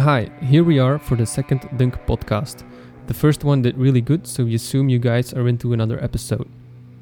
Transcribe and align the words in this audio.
Hi, 0.00 0.30
here 0.40 0.64
we 0.64 0.78
are 0.78 0.98
for 0.98 1.14
the 1.14 1.26
second 1.26 1.68
Dunk 1.76 1.94
podcast. 2.06 2.64
The 3.06 3.12
first 3.12 3.44
one 3.44 3.60
did 3.60 3.76
really 3.76 4.00
good, 4.00 4.26
so 4.26 4.44
we 4.44 4.54
assume 4.54 4.88
you 4.88 4.98
guys 4.98 5.34
are 5.34 5.46
into 5.46 5.74
another 5.74 6.02
episode. 6.02 6.48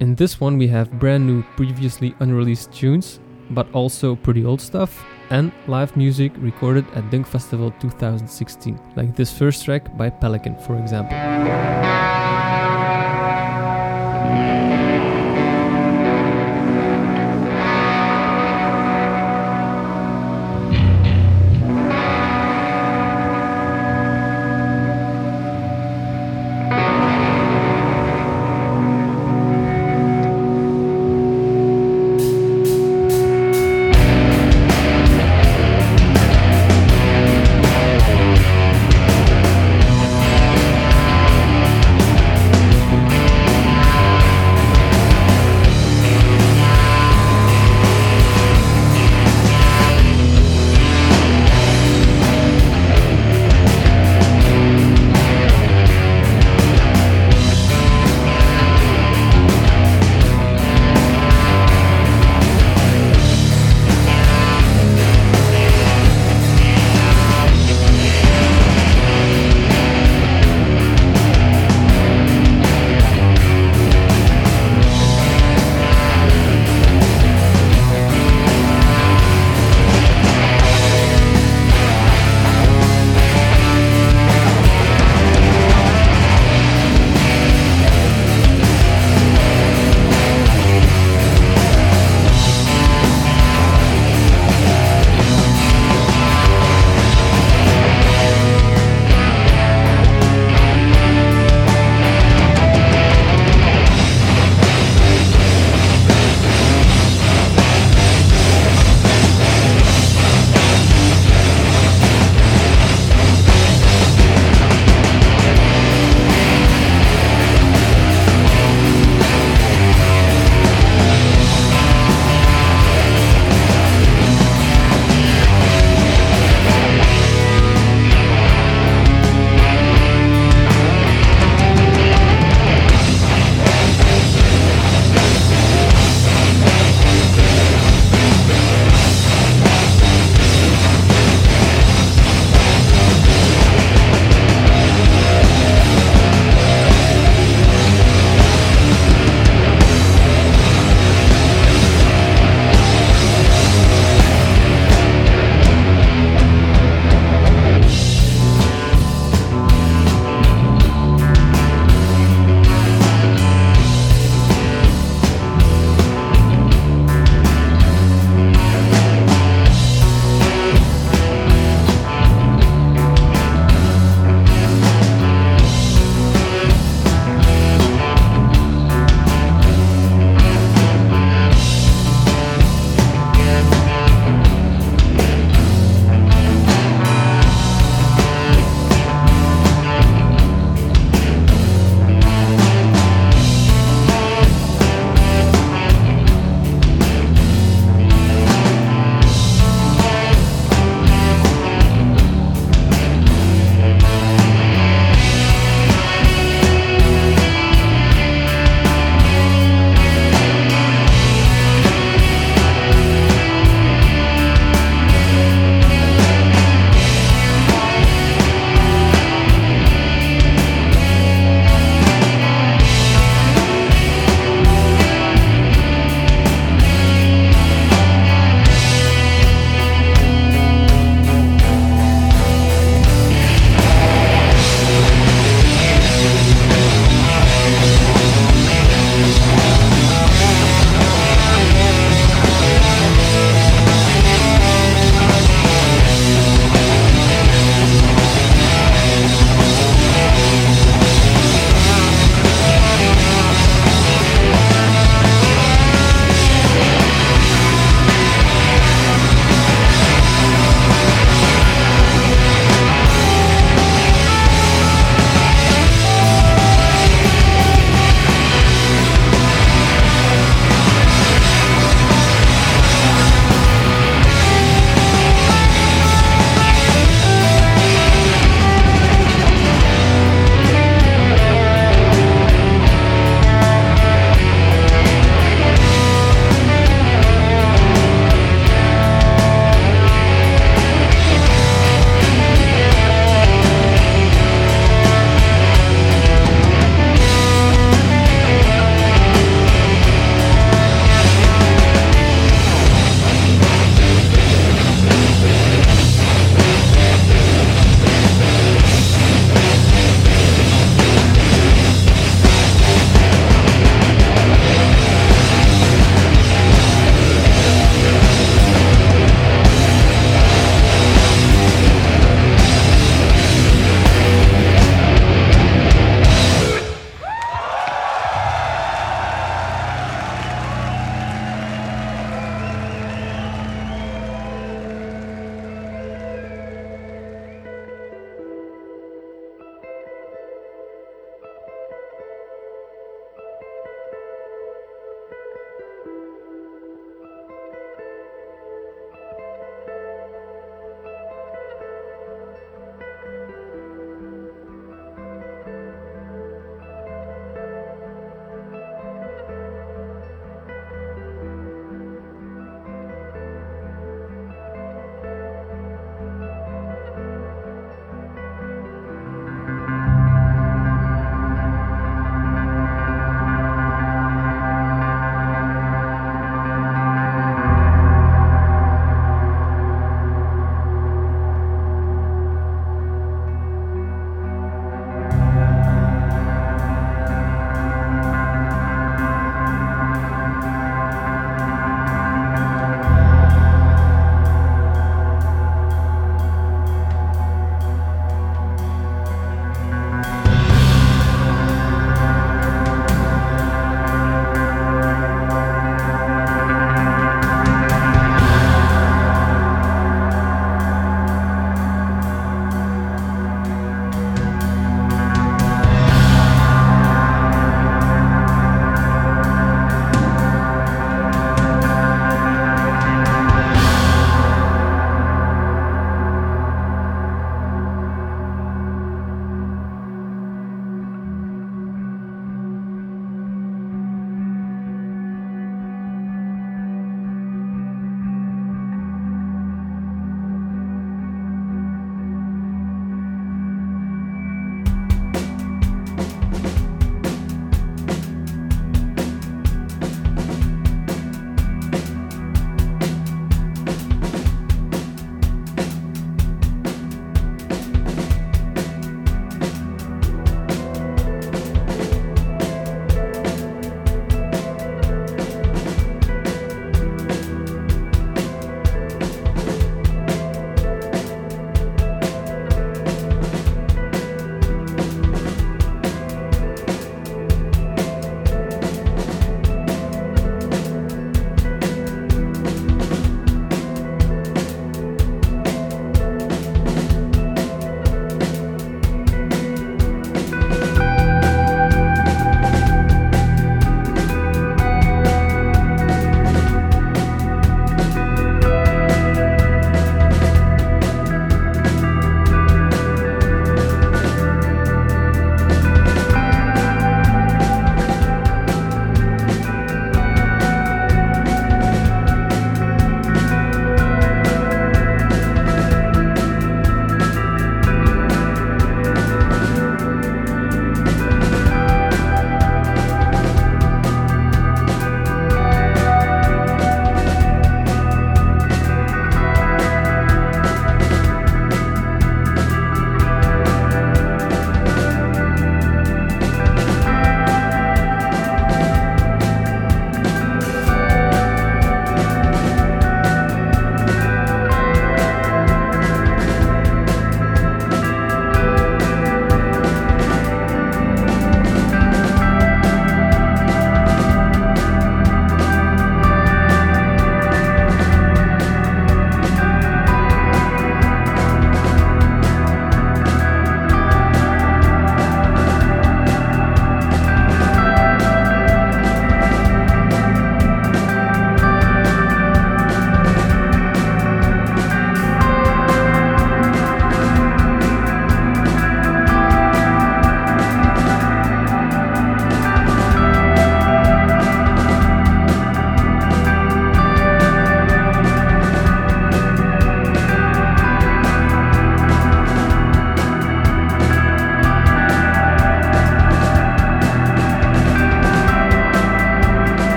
In 0.00 0.16
this 0.16 0.40
one, 0.40 0.58
we 0.58 0.66
have 0.66 0.98
brand 0.98 1.24
new, 1.24 1.44
previously 1.54 2.16
unreleased 2.18 2.72
tunes, 2.72 3.20
but 3.50 3.70
also 3.72 4.16
pretty 4.16 4.44
old 4.44 4.60
stuff, 4.60 5.04
and 5.30 5.52
live 5.68 5.96
music 5.96 6.32
recorded 6.38 6.86
at 6.96 7.08
Dunk 7.12 7.28
Festival 7.28 7.72
2016, 7.78 8.80
like 8.96 9.14
this 9.14 9.30
first 9.30 9.64
track 9.64 9.96
by 9.96 10.10
Pelican, 10.10 10.56
for 10.56 10.76
example. 10.76 11.16